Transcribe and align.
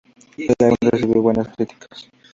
El 0.35 0.55
álbum 0.59 0.77
recibió 0.81 1.21
buenas 1.21 1.55
críticas. 1.55 2.09